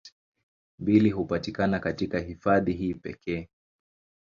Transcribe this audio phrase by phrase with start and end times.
[0.79, 3.49] Mbili hupatikana katika hifadhi hii pekee